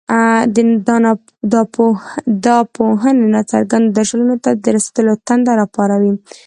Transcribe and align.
دا 2.45 2.57
پوهنې 2.75 3.25
ناڅرګندو 3.33 3.93
درشلونو 3.97 4.35
ته 4.43 4.49
د 4.63 4.65
رسېدلو 4.75 5.13
تنده 5.27 5.51
راپاروي. 5.59 6.13